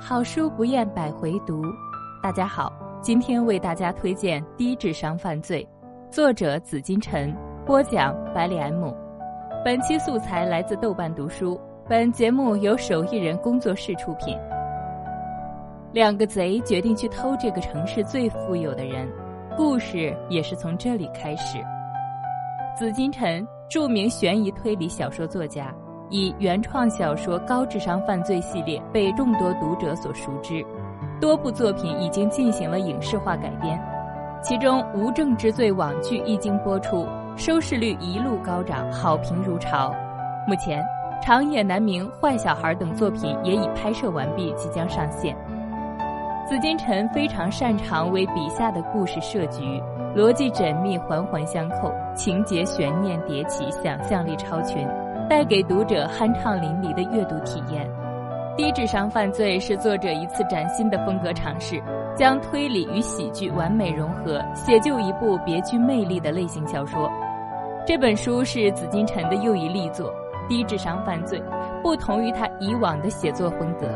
[0.00, 1.62] 好书不厌百回读，
[2.22, 5.66] 大家好，今天为大家推荐《低智商犯罪》，
[6.12, 8.92] 作者紫金陈，播讲百里 M。
[9.64, 14.36] 本期素材来自豆瓣读书，本节目由手艺人工作室出品。
[15.92, 19.08] 两个贼决定去偷这个城市最富有的人，
[19.56, 21.58] 故事也是从这里开始。
[22.76, 25.74] 紫金陈，著名悬疑推理小说作家。
[26.10, 30.64] 以原创小说《高智商犯罪》系列被众多读者所熟知，
[31.20, 33.80] 多部作品已经进行了影视化改编，
[34.42, 39.94] 其中《无证之罪》网剧一经播出，收视率一路高涨，好评如潮。
[40.48, 40.82] 目前，
[41.24, 45.36] 《长夜难明》《坏小孩》等作品也已拍摄完毕，即将上线。
[46.48, 49.80] 紫金陈非常擅长为笔下的故事设局，
[50.16, 54.84] 逻辑缜密，环环相扣，情节悬念迭起，想象力超群。
[55.30, 57.88] 带给读者酣畅淋漓的阅读体验，
[58.56, 61.80] 《低智商犯罪》是作者一次崭新的风格尝试，
[62.16, 67.08] 将推理与喜剧完美融合，写就一部别具魅力的类型小说。
[67.86, 70.10] 这本书是紫金陈的又一力作，
[70.48, 71.38] 《低智商犯罪》
[71.80, 73.86] 不同于他以往的写作风格，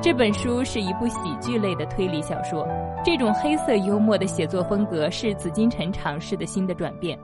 [0.00, 2.66] 这本书是一部喜剧类的推理小说。
[3.04, 7.18] 这种黑色幽默的写作风格是紫金陈尝试的新的转变。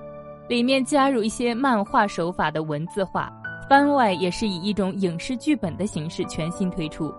[0.50, 3.30] 里面加入一些漫画手法的文字化，
[3.68, 7.14] 番外也是以一种影视剧本的形式全新推出。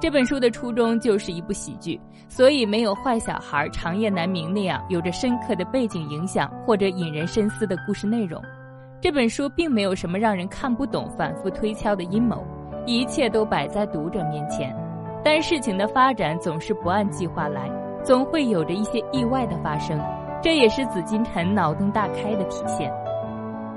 [0.00, 8.40] 这本书的初衷就是一部喜剧，所以没有坏小孩、长夜难明那样有着深刻的背景影响或者引人深思的故事内容。
[9.00, 12.46] 这本书并没有什么让人看不懂、反复推敲的阴谋，
[12.86, 14.72] 一切都摆在读者面前。
[15.24, 17.68] 但事情的发展总是不按计划来，
[18.04, 20.00] 总会有着一些意外的发生。
[20.40, 22.92] 这也是紫金陈脑洞大开的体现。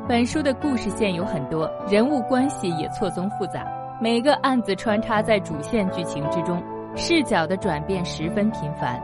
[0.07, 3.65] 本书的故事线有很多，人物关系也错综复杂，
[3.99, 6.61] 每个案子穿插在主线剧情之中，
[6.95, 9.01] 视角的转变十分频繁。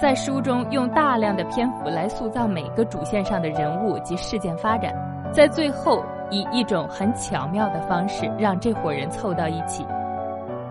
[0.00, 4.92] 在书中用大量的篇幅来塑造每个主线上的人物及事件发展，
[5.32, 9.86] 在最后以一种很巧妙的方式让这伙人凑到一起。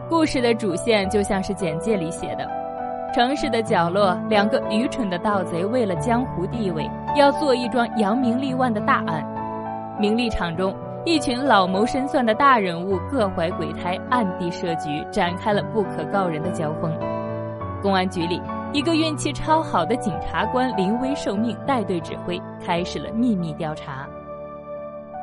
[0.09, 2.64] 故事的主线就像是简介里写的。
[3.13, 9.25] 城市的角落，两个愚蠢的盗贼为了江湖地位，要做一桩扬名立万的大案。
[9.97, 16.91] 名利场中，一群老谋深算的大人物各怀鬼胎，暗地设局，展开了不可告人的交锋。
[17.81, 18.41] 公安局里，
[18.73, 24.05] 一个运气超好的警察官临危受命，带队指挥，开始了秘密调查。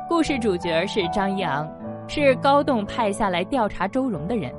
[0.09, 1.69] 故事主角是张一昂，
[2.07, 4.51] 是高栋派下来调查周荣的人。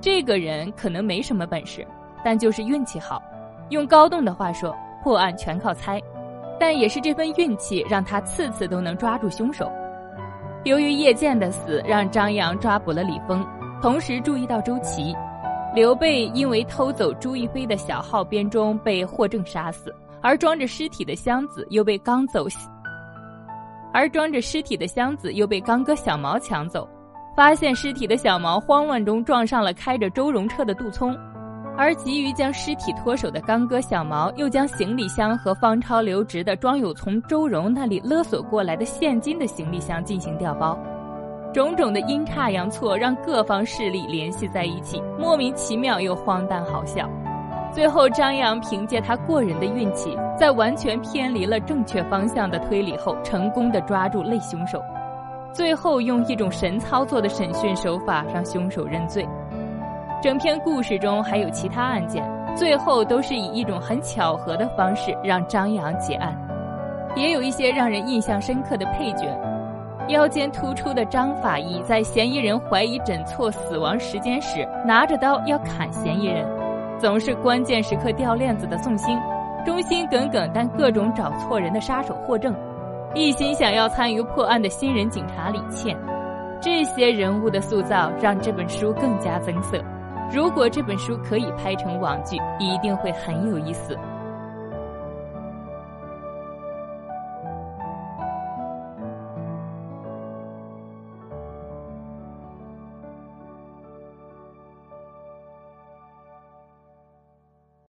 [0.00, 1.86] 这个人可能没什么本事。
[2.24, 3.22] 但就是运气好，
[3.70, 6.00] 用高栋的话说，破案全靠猜。
[6.58, 9.70] 但也是这份运气，让他次次都能抓住凶手。
[10.64, 13.46] 由于叶剑的死，让张扬抓捕了李峰，
[13.80, 15.14] 同时注意到周琦。
[15.74, 22.46] 刘备因为偷走朱一飞的小号编钟被霍正杀死，而装着尸体的箱子又被刚走，
[23.94, 26.86] 而装着尸体的箱子又被刚哥小毛抢走。
[27.36, 31.16] 发现尸体的小毛慌乱中撞上了开着周荣车的杜聪。
[31.80, 40.78] 而急于将尸体脱手的刚哥小毛，又将行李箱和方超留职的装有从周荣那里勒索过来的现金的行李箱进行调包，
[41.54, 47.08] 种种的阴差阳错让各方势力联系在一起，莫名其妙又荒诞好笑。
[47.72, 54.82] 最后，张扬凭借他过人的运气，在完全偏离了正确方向的推理后，成功的抓住类凶手，
[55.50, 59.26] 最后用一种神操作的审讯手法让凶手认罪。
[60.22, 62.22] 整篇故事中还有其他案件，
[62.54, 66.36] 最后都是以一种很巧合的方式让张扬结案，
[67.16, 69.26] 也有一些让人印象深刻的配角。
[70.08, 76.44] 腰间突出的张法医在嫌疑人怀疑诊错死亡时间时，拿着刀要砍嫌疑人；
[76.98, 79.18] 总是关键时刻掉链子的宋兴，
[79.64, 82.54] 忠心耿耿但各种找错人的杀手霍正，
[83.14, 85.96] 一心想要参与破案的新人警察李倩。
[86.60, 89.82] 这些人物的塑造让这本书更加增色。
[90.32, 93.98] 如果这本书可以拍成网剧，一定会很有意思。